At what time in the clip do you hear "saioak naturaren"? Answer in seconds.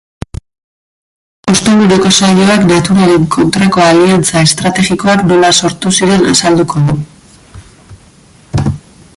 2.19-3.27